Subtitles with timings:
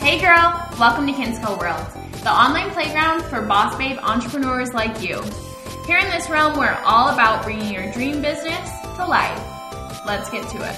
[0.00, 1.86] Hey girl, welcome to Kinsco World,
[2.22, 5.22] the online playground for boss babe entrepreneurs like you.
[5.86, 9.38] Here in this realm, we're all about bringing your dream business to life.
[10.06, 10.74] Let's get to it.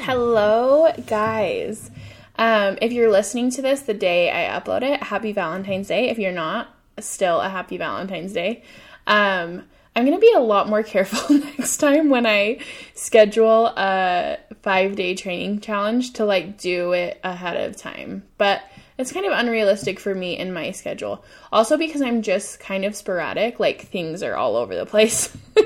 [0.00, 1.90] Hello, guys.
[2.36, 6.08] Um, if you're listening to this the day I upload it, happy Valentine's Day.
[6.08, 8.62] If you're not, still a happy Valentine's Day.
[9.06, 9.64] Um,
[9.96, 12.58] I'm going to be a lot more careful next time when I
[12.94, 18.24] schedule a five day training challenge to like do it ahead of time.
[18.38, 18.62] But
[18.96, 21.24] it's kind of unrealistic for me in my schedule.
[21.50, 25.36] Also, because I'm just kind of sporadic, like things are all over the place.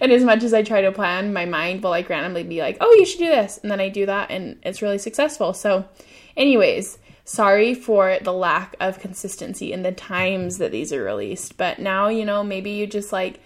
[0.00, 2.78] and as much as I try to plan, my mind will like randomly be like,
[2.80, 3.58] oh, you should do this.
[3.62, 5.52] And then I do that and it's really successful.
[5.52, 5.86] So,
[6.34, 11.56] anyways, sorry for the lack of consistency in the times that these are released.
[11.58, 13.40] But now, you know, maybe you just like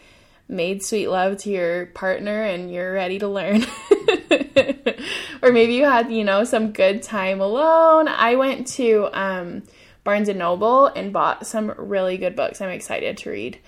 [0.49, 3.65] made sweet love to your partner and you're ready to learn.
[5.43, 8.07] or maybe you had, you know, some good time alone.
[8.07, 9.63] I went to um,
[10.05, 13.59] Barnes and Noble and bought some really good books I'm excited to read.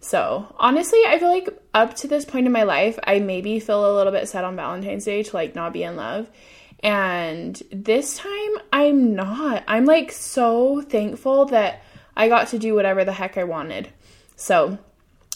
[0.00, 3.84] So, honestly, I feel like up to this point in my life, I maybe feel
[3.84, 6.30] a little bit set on Valentine's Day to like not be in love.
[6.80, 9.64] And this time, I'm not.
[9.66, 11.82] I'm like so thankful that
[12.16, 13.88] I got to do whatever the heck I wanted.
[14.36, 14.78] So,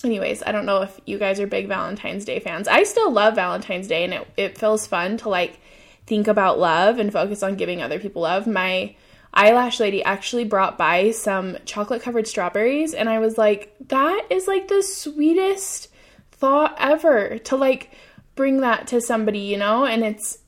[0.05, 2.69] anyways, I don't know if you guys are big Valentine's Day fans.
[2.69, 5.61] I still love Valentine's Day and it, it feels fun to like
[6.07, 8.47] think about love and focus on giving other people love.
[8.47, 8.95] My
[9.35, 14.47] eyelash lady actually brought by some chocolate covered strawberries and I was like, that is
[14.47, 15.89] like the sweetest
[16.31, 17.91] thought ever to like
[18.35, 19.85] bring that to somebody, you know?
[19.85, 20.39] And it's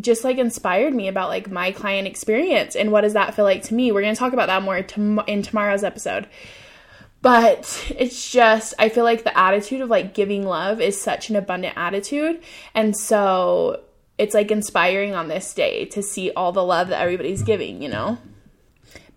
[0.00, 3.62] just like inspired me about like my client experience and what does that feel like
[3.64, 3.92] to me.
[3.92, 6.28] We're going to talk about that more to- in tomorrow's episode.
[7.20, 11.36] But it's just, I feel like the attitude of like giving love is such an
[11.36, 12.40] abundant attitude.
[12.74, 13.82] And so
[14.18, 17.88] it's like inspiring on this day to see all the love that everybody's giving, you
[17.88, 18.18] know?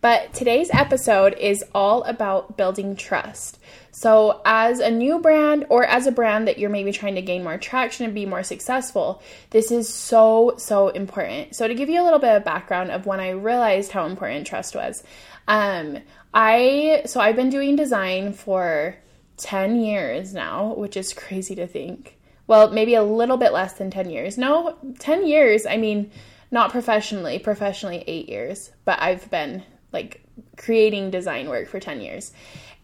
[0.02, 3.60] But today's episode is all about building trust.
[3.92, 7.44] So, as a new brand or as a brand that you're maybe trying to gain
[7.44, 11.56] more traction and be more successful, this is so, so important.
[11.56, 14.48] So, to give you a little bit of background of when I realized how important
[14.48, 15.04] trust was,
[15.48, 16.00] um,
[16.34, 18.96] I so I've been doing design for
[19.38, 22.18] 10 years now, which is crazy to think.
[22.48, 24.36] Well, maybe a little bit less than 10 years.
[24.36, 25.68] No, 10 years.
[25.68, 26.10] I mean,
[26.50, 30.24] not professionally, professionally 8 years, but I've been like
[30.58, 32.32] creating design work for 10 years.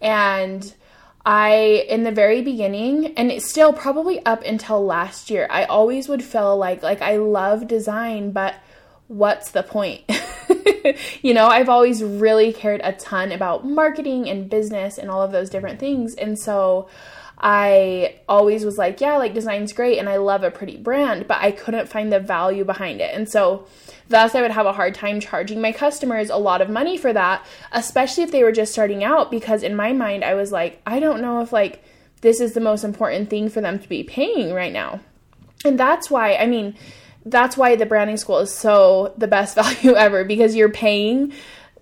[0.01, 0.73] And
[1.25, 6.07] I, in the very beginning, and it's still probably up until last year, I always
[6.07, 8.55] would feel like, like I love design, but
[9.07, 10.09] what's the point?
[11.21, 15.31] you know, I've always really cared a ton about marketing and business and all of
[15.31, 16.15] those different things.
[16.15, 16.87] And so
[17.39, 21.37] I always was like, yeah, like design's great and I love a pretty brand, but
[21.39, 23.13] I couldn't find the value behind it.
[23.13, 23.67] And so
[24.09, 27.13] thus I would have a hard time charging my customers a lot of money for
[27.13, 30.81] that, especially if they were just starting out because in my mind I was like,
[30.87, 31.83] I don't know if like
[32.21, 34.99] this is the most important thing for them to be paying right now.
[35.63, 36.75] And that's why, I mean,
[37.25, 41.33] that's why the branding school is so the best value ever because you're paying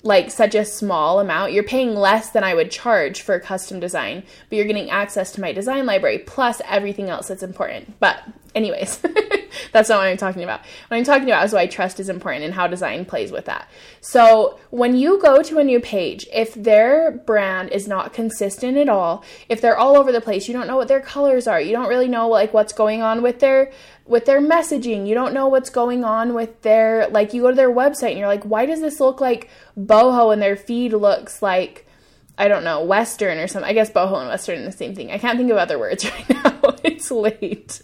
[0.05, 1.51] like such a small amount.
[1.51, 5.31] You're paying less than I would charge for a custom design, but you're getting access
[5.31, 7.99] to my design library plus everything else that's important.
[7.99, 8.23] But
[8.53, 8.99] anyways,
[9.71, 10.61] that's not what I'm talking about.
[10.89, 13.67] What I'm talking about is why trust is important and how design plays with that.
[13.99, 18.89] So when you go to a new page, if their brand is not consistent at
[18.89, 21.71] all, if they're all over the place, you don't know what their colors are, you
[21.71, 23.71] don't really know like what's going on with their
[24.05, 27.55] with their messaging, you don't know what's going on with their like you go to
[27.55, 31.41] their website and you're like, why does this look like boho and their feed looks
[31.41, 31.87] like
[32.37, 33.69] I don't know, Western or something.
[33.69, 35.11] I guess boho and Western are the same thing.
[35.11, 36.54] I can't think of other words right now.
[36.83, 37.81] It's late.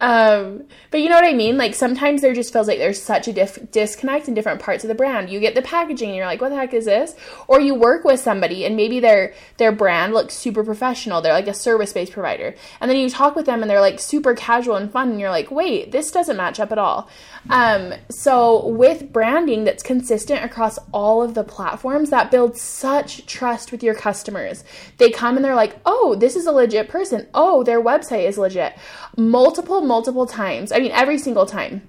[0.00, 1.56] Um, but you know what I mean?
[1.56, 4.88] Like sometimes there just feels like there's such a dif- disconnect in different parts of
[4.88, 5.30] the brand.
[5.30, 7.14] You get the packaging and you're like, what the heck is this?
[7.48, 11.20] Or you work with somebody and maybe their their brand looks super professional.
[11.20, 12.54] They're like a service-based provider.
[12.80, 15.30] And then you talk with them and they're like super casual and fun and you're
[15.30, 17.08] like, wait, this doesn't match up at all.
[17.48, 23.70] Um, so with branding that's consistent across all of the platforms, that builds such trust
[23.70, 24.64] with your customers.
[24.98, 27.26] They come and they're like, oh, this is a legit person.
[27.34, 28.76] Oh, their website is legit.
[29.16, 30.72] Multiple, multiple times.
[30.72, 31.82] I mean, every single time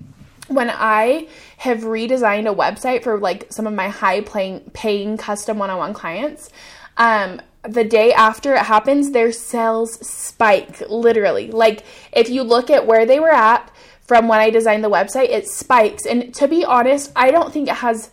[0.47, 1.27] when I
[1.57, 5.77] have redesigned a website for like some of my high paying, paying custom one on
[5.77, 6.49] one clients,
[6.97, 11.51] um, the day after it happens, their sales spike literally.
[11.51, 11.83] Like,
[12.13, 13.71] if you look at where they were at
[14.03, 16.05] from when I designed the website, it spikes.
[16.05, 18.09] And to be honest, I don't think it has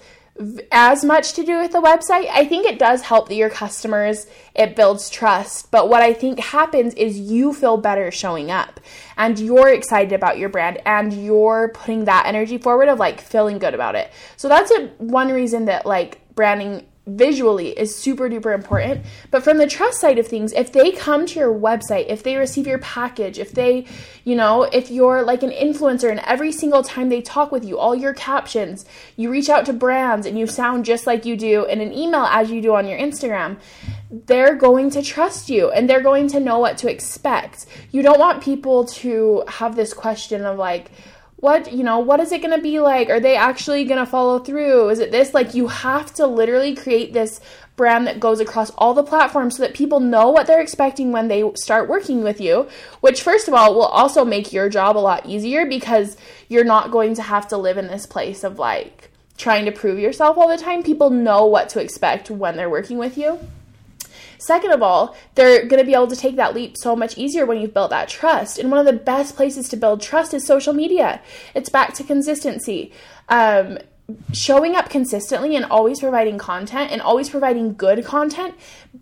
[0.72, 2.28] as much to do with the website.
[2.30, 5.70] I think it does help that your customers, it builds trust.
[5.70, 8.80] But what I think happens is you feel better showing up
[9.16, 13.58] and you're excited about your brand and you're putting that energy forward of like feeling
[13.58, 14.10] good about it.
[14.36, 19.04] So that's a one reason that like branding visually is super duper important.
[19.30, 22.36] But from the trust side of things, if they come to your website, if they
[22.36, 23.86] receive your package, if they,
[24.24, 27.78] you know, if you're like an influencer and every single time they talk with you,
[27.78, 28.84] all your captions,
[29.16, 32.24] you reach out to brands and you sound just like you do in an email
[32.24, 33.58] as you do on your Instagram,
[34.10, 37.66] they're going to trust you and they're going to know what to expect.
[37.90, 40.90] You don't want people to have this question of like,
[41.44, 43.10] what you know what is it going to be like?
[43.10, 44.88] Are they actually going to follow through?
[44.88, 45.34] Is it this?
[45.34, 47.38] Like you have to literally create this
[47.76, 51.28] brand that goes across all the platforms so that people know what they're expecting when
[51.28, 52.68] they start working with you
[53.00, 56.16] which first of all will also make your job a lot easier because
[56.48, 59.98] you're not going to have to live in this place of like trying to prove
[59.98, 60.84] yourself all the time.
[60.84, 63.40] People know what to expect when they're working with you
[64.46, 67.46] Second of all, they're going to be able to take that leap so much easier
[67.46, 68.58] when you've built that trust.
[68.58, 71.22] And one of the best places to build trust is social media.
[71.54, 72.92] It's back to consistency.
[73.30, 73.78] Um,
[74.34, 78.54] showing up consistently and always providing content and always providing good content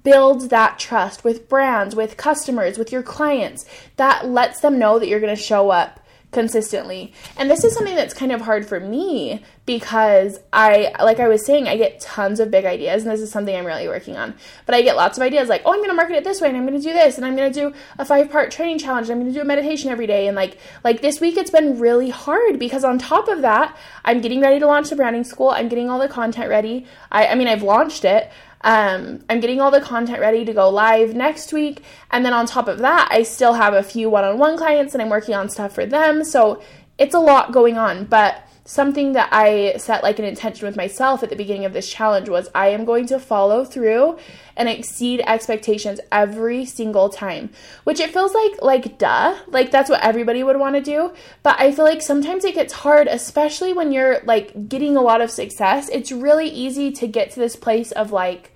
[0.05, 3.65] builds that trust with brands, with customers, with your clients.
[3.97, 6.02] That lets them know that you're going to show up
[6.33, 7.13] consistently.
[7.37, 11.47] And this is something that's kind of hard for me because I, like I was
[11.47, 14.35] saying, I get tons of big ideas, and this is something I'm really working on.
[14.67, 16.49] But I get lots of ideas like, oh, I'm going to market it this way,
[16.49, 18.79] and I'm going to do this, and I'm going to do a five part training
[18.79, 20.27] challenge, and I'm going to do a meditation every day.
[20.27, 24.21] And like, like this week, it's been really hard because on top of that, I'm
[24.21, 25.51] getting ready to launch the branding school.
[25.51, 26.87] I'm getting all the content ready.
[27.13, 28.33] I, I mean, I've launched it.
[28.65, 31.83] Um, I'm getting all the content ready to go live next week.
[32.11, 34.95] And then on top of that, I still have a few one on one clients
[34.95, 36.25] and I'm working on stuff for them.
[36.25, 36.63] So
[36.99, 38.05] it's a lot going on.
[38.05, 41.91] But something that I set like an intention with myself at the beginning of this
[41.91, 44.19] challenge was I am going to follow through
[44.57, 47.51] and exceed expectations every single time.
[47.85, 51.13] Which it feels like like duh, like that's what everybody would want to do,
[51.43, 55.21] but I feel like sometimes it gets hard especially when you're like getting a lot
[55.21, 55.89] of success.
[55.89, 58.52] It's really easy to get to this place of like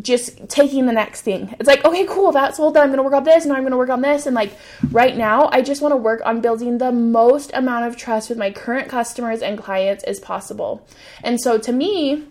[0.00, 1.54] just taking the next thing.
[1.58, 2.84] It's like, okay, cool, that's all done.
[2.84, 4.26] I'm gonna work on this, and I'm gonna work on this.
[4.26, 4.52] And like
[4.90, 8.50] right now, I just wanna work on building the most amount of trust with my
[8.50, 10.86] current customers and clients as possible.
[11.24, 12.24] And so to me,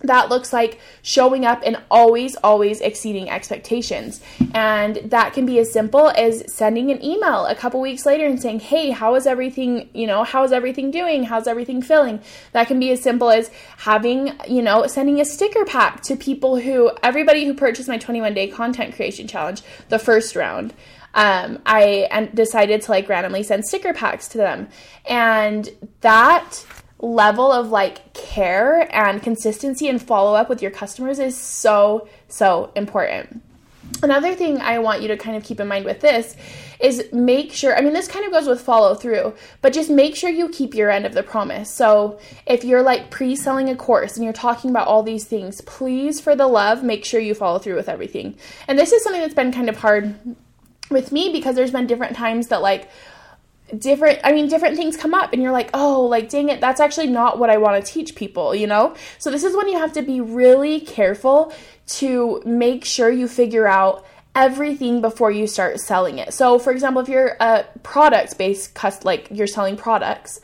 [0.00, 4.20] that looks like showing up and always, always exceeding expectations.
[4.54, 8.40] And that can be as simple as sending an email a couple weeks later and
[8.40, 11.24] saying, Hey, how is everything, you know, how's everything doing?
[11.24, 12.20] How's everything feeling?
[12.52, 16.60] That can be as simple as having, you know, sending a sticker pack to people
[16.60, 20.74] who, everybody who purchased my 21 day content creation challenge, the first round.
[21.14, 24.68] Um, I decided to like randomly send sticker packs to them.
[25.06, 25.68] And
[26.02, 26.64] that
[27.00, 32.72] level of like care and consistency and follow up with your customers is so, so
[32.74, 33.42] important.
[34.02, 36.36] Another thing I want you to kind of keep in mind with this
[36.80, 40.14] is make sure, I mean, this kind of goes with follow through, but just make
[40.14, 41.72] sure you keep your end of the promise.
[41.72, 45.60] So if you're like pre selling a course and you're talking about all these things,
[45.62, 48.36] please, for the love, make sure you follow through with everything.
[48.68, 50.14] And this is something that's been kind of hard
[50.90, 52.88] with me because there's been different times that like
[53.76, 56.80] different i mean different things come up and you're like oh like dang it that's
[56.80, 58.94] actually not what i want to teach people you know?
[59.18, 61.52] So this is when you have to be really careful
[61.88, 64.04] to make sure you figure out
[64.34, 66.32] everything before you start selling it.
[66.34, 70.40] So for example if you're a product based cust like you're selling products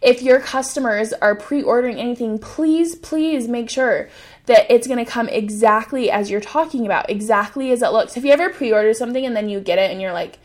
[0.00, 4.08] if your customers are pre-ordering anything please please make sure
[4.46, 8.16] that it's going to come exactly as you're talking about exactly as it looks.
[8.16, 10.38] If you ever pre-order something and then you get it and you're like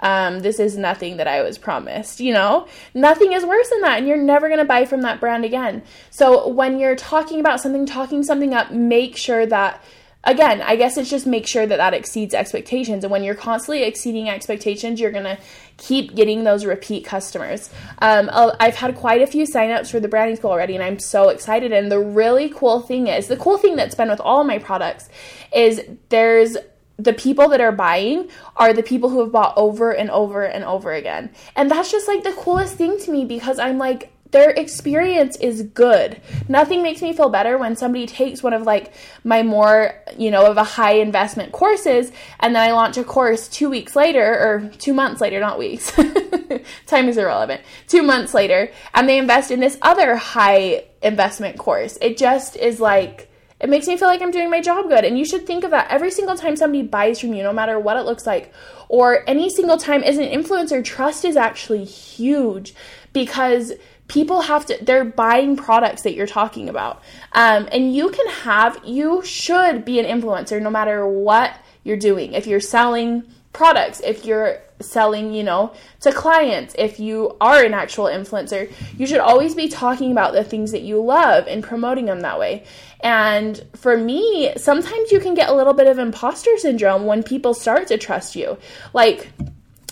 [0.00, 2.66] um, this is nothing that I was promised, you know?
[2.94, 5.82] Nothing is worse than that, and you're never gonna buy from that brand again.
[6.10, 9.82] So when you're talking about something, talking something up, make sure that
[10.24, 13.04] again, I guess it's just make sure that that exceeds expectations.
[13.04, 15.38] And when you're constantly exceeding expectations, you're going to
[15.78, 17.70] keep getting those repeat customers.
[18.00, 21.28] Um, I've had quite a few signups for the branding school already, and I'm so
[21.28, 21.72] excited.
[21.72, 25.08] And the really cool thing is the cool thing that's been with all my products
[25.54, 26.56] is there's
[26.98, 30.64] the people that are buying are the people who have bought over and over and
[30.64, 31.30] over again.
[31.54, 35.62] And that's just like the coolest thing to me because I'm like, their experience is
[35.62, 36.20] good.
[36.48, 38.92] Nothing makes me feel better when somebody takes one of like
[39.24, 43.48] my more, you know, of a high investment courses and then I launch a course
[43.48, 45.92] 2 weeks later or 2 months later, not weeks.
[46.86, 47.62] Time is irrelevant.
[47.86, 51.96] 2 months later and they invest in this other high investment course.
[52.02, 53.27] It just is like
[53.60, 55.04] it makes me feel like I'm doing my job good.
[55.04, 57.78] And you should think of that every single time somebody buys from you, no matter
[57.78, 58.52] what it looks like,
[58.88, 62.74] or any single time as an influencer, trust is actually huge
[63.12, 63.72] because
[64.06, 67.02] people have to they're buying products that you're talking about.
[67.32, 72.32] Um, and you can have you should be an influencer no matter what you're doing.
[72.32, 77.74] If you're selling products if you're selling you know to clients if you are an
[77.74, 82.06] actual influencer you should always be talking about the things that you love and promoting
[82.06, 82.64] them that way
[83.00, 87.54] and for me sometimes you can get a little bit of imposter syndrome when people
[87.54, 88.56] start to trust you
[88.92, 89.28] like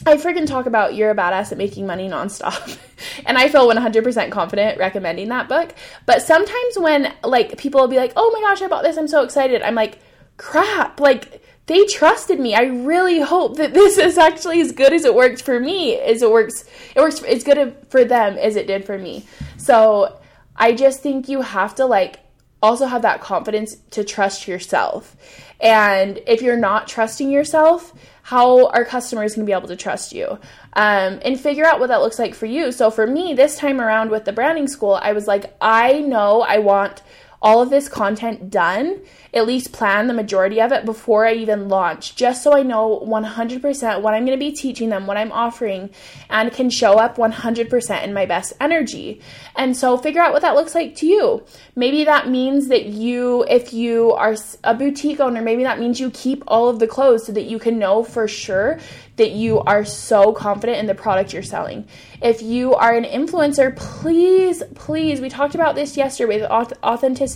[0.04, 2.78] I freaking talk about You're a Badass at Making Money nonstop.
[3.26, 5.74] and I feel 100% confident recommending that book.
[6.04, 8.98] But sometimes when like people will be like, "Oh my gosh, I bought this.
[8.98, 9.98] I'm so excited." I'm like,
[10.36, 12.54] "Crap." Like they trusted me.
[12.54, 16.22] I really hope that this is actually as good as it worked for me as
[16.22, 19.26] it works it works as good for them as it did for me.
[19.56, 20.18] So,
[20.56, 22.20] I just think you have to like
[22.62, 25.16] also have that confidence to trust yourself.
[25.60, 27.92] And if you're not trusting yourself,
[28.22, 30.38] how are customers going to be able to trust you?
[30.72, 32.72] Um, and figure out what that looks like for you.
[32.72, 36.42] So for me, this time around with the branding school, I was like, I know
[36.42, 37.02] I want
[37.46, 39.00] all of this content done,
[39.32, 42.98] at least plan the majority of it before I even launch, just so I know
[43.06, 45.90] 100% what I'm going to be teaching them, what I'm offering,
[46.28, 49.20] and can show up 100% in my best energy.
[49.54, 51.44] And so figure out what that looks like to you.
[51.76, 54.34] Maybe that means that you, if you are
[54.64, 57.60] a boutique owner, maybe that means you keep all of the clothes so that you
[57.60, 58.80] can know for sure
[59.16, 61.86] that you are so confident in the product you're selling.
[62.22, 67.35] If you are an influencer, please, please, we talked about this yesterday with authenticity.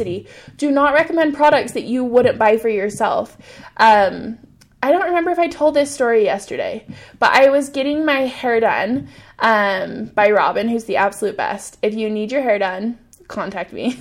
[0.56, 3.36] Do not recommend products that you wouldn't buy for yourself.
[3.76, 4.38] Um,
[4.82, 6.86] I don't remember if I told this story yesterday,
[7.18, 11.76] but I was getting my hair done um, by Robin, who's the absolute best.
[11.82, 12.98] If you need your hair done,
[13.30, 13.98] contact me.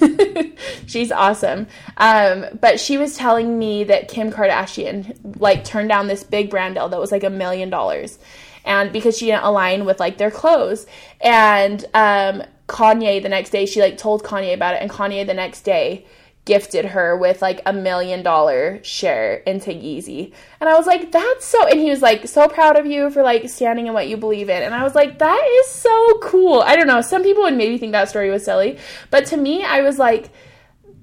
[0.88, 1.68] She's awesome.
[1.98, 6.76] Um, but she was telling me that Kim Kardashian like turned down this big brand
[6.76, 8.20] deal that was like a million dollars.
[8.66, 10.86] And because she didn't align with like their clothes.
[11.22, 15.34] And um, Kanye the next day, she like told Kanye about it, and Kanye the
[15.34, 16.06] next day
[16.46, 20.34] gifted her with like a million dollar share into Yeezy.
[20.60, 23.22] And I was like, that's so and he was like, so proud of you for
[23.22, 24.64] like standing in what you believe in.
[24.64, 26.62] And I was like, that is so cool.
[26.62, 27.02] I don't know.
[27.02, 28.80] Some people would maybe think that story was silly,
[29.12, 30.32] but to me, I was like,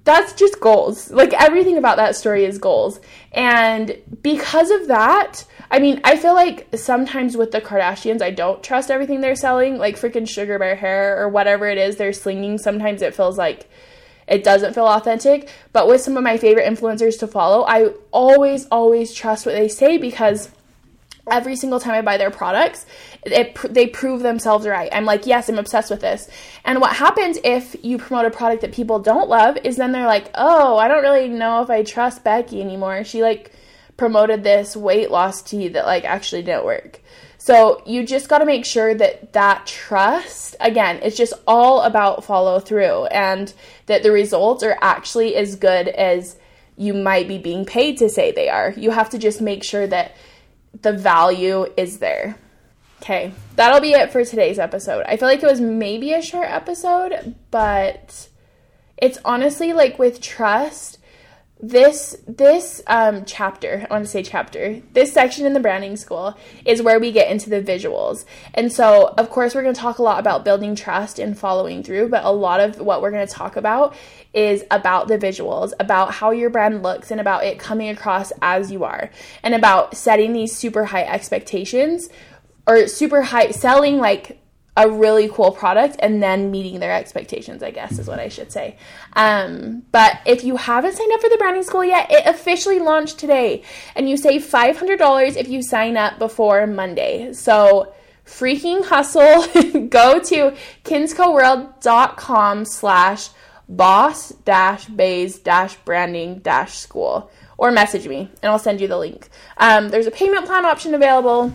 [0.06, 1.10] that's just goals.
[1.10, 3.00] Like everything about that story is goals.
[3.32, 8.62] And because of that, I mean, I feel like sometimes with the Kardashians, I don't
[8.62, 12.56] trust everything they're selling, like freaking sugar bear hair or whatever it is they're slinging.
[12.56, 13.68] Sometimes it feels like
[14.28, 15.48] it doesn't feel authentic.
[15.72, 19.68] But with some of my favorite influencers to follow, I always, always trust what they
[19.68, 20.50] say because
[21.30, 22.86] every single time I buy their products,
[23.24, 24.88] it, they prove themselves right.
[24.92, 26.28] I'm like, yes, I'm obsessed with this.
[26.64, 30.06] And what happens if you promote a product that people don't love is then they're
[30.06, 33.02] like, oh, I don't really know if I trust Becky anymore.
[33.04, 33.52] She like
[33.96, 37.00] promoted this weight loss tea that like actually didn't work.
[37.38, 42.24] So you just got to make sure that that trust, again, it's just all about
[42.24, 43.52] follow through and
[43.86, 46.36] that the results are actually as good as
[46.76, 48.74] you might be being paid to say they are.
[48.76, 50.16] You have to just make sure that
[50.82, 52.36] the value is there.
[53.02, 55.04] Okay, that'll be it for today's episode.
[55.06, 58.28] I feel like it was maybe a short episode, but
[58.96, 60.98] it's honestly like with trust,
[61.58, 66.36] this this um, chapter i want to say chapter this section in the branding school
[66.66, 68.26] is where we get into the visuals.
[68.52, 71.82] And so of course we're going to talk a lot about building trust and following
[71.82, 73.96] through but a lot of what we're going to talk about
[74.34, 78.70] is about the visuals about how your brand looks and about it coming across as
[78.70, 79.10] you are
[79.42, 82.10] and about setting these super high expectations
[82.66, 84.38] or super high selling like
[84.76, 88.52] a really cool product and then meeting their expectations, I guess is what I should
[88.52, 88.76] say.
[89.14, 93.18] Um, but if you haven't signed up for the branding school yet, it officially launched
[93.18, 93.62] today
[93.94, 97.32] and you save $500 if you sign up before Monday.
[97.32, 97.94] So
[98.26, 99.46] freaking hustle.
[99.88, 100.54] Go to
[100.84, 103.30] kinscoworld.com slash
[103.68, 108.98] boss dash bays dash branding dash school or message me and I'll send you the
[108.98, 109.28] link.
[109.56, 111.52] Um, there's a payment plan option available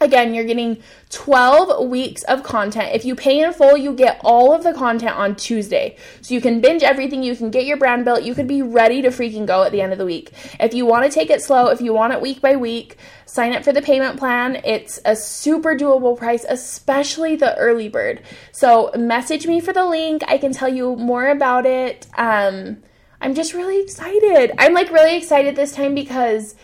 [0.00, 2.94] Again, you're getting 12 weeks of content.
[2.94, 5.96] If you pay in full, you get all of the content on Tuesday.
[6.20, 9.02] So you can binge everything, you can get your brand built, you could be ready
[9.02, 10.32] to freaking go at the end of the week.
[10.60, 13.54] If you want to take it slow, if you want it week by week, sign
[13.54, 14.60] up for the payment plan.
[14.64, 18.22] It's a super doable price, especially the early bird.
[18.52, 20.22] So message me for the link.
[20.28, 22.06] I can tell you more about it.
[22.16, 22.82] Um,
[23.20, 24.52] I'm just really excited.
[24.58, 26.54] I'm like really excited this time because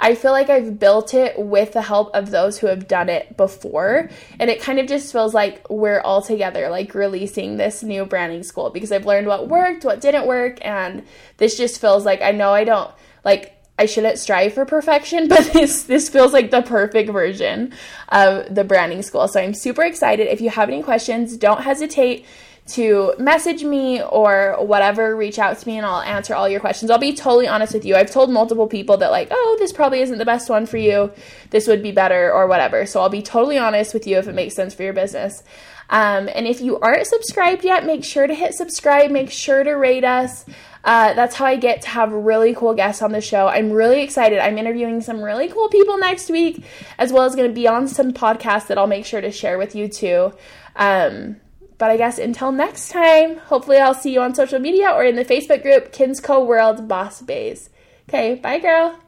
[0.00, 3.36] I feel like I've built it with the help of those who have done it
[3.36, 4.10] before.
[4.38, 8.44] And it kind of just feels like we're all together, like releasing this new branding
[8.44, 10.58] school because I've learned what worked, what didn't work.
[10.64, 11.04] And
[11.38, 12.90] this just feels like I know I don't,
[13.24, 17.72] like, I shouldn't strive for perfection, but this this feels like the perfect version
[18.08, 19.26] of the branding school.
[19.28, 20.26] So I'm super excited.
[20.28, 22.26] If you have any questions, don't hesitate
[22.68, 26.90] to message me or whatever, reach out to me and I'll answer all your questions.
[26.90, 27.96] I'll be totally honest with you.
[27.96, 31.10] I've told multiple people that, like, oh, this probably isn't the best one for you.
[31.50, 32.84] This would be better or whatever.
[32.84, 35.42] So I'll be totally honest with you if it makes sense for your business.
[35.90, 39.72] Um, and if you aren't subscribed yet, make sure to hit subscribe, make sure to
[39.72, 40.44] rate us.
[40.84, 43.48] Uh, that's how I get to have really cool guests on the show.
[43.48, 44.38] I'm really excited.
[44.38, 46.62] I'm interviewing some really cool people next week,
[46.98, 49.58] as well as going to be on some podcasts that I'll make sure to share
[49.58, 50.32] with you too.
[50.76, 51.36] Um,
[51.78, 55.16] but I guess until next time, hopefully I'll see you on social media or in
[55.16, 57.70] the Facebook group Kinsco World Boss Bays.
[58.08, 58.98] Okay, bye, girl.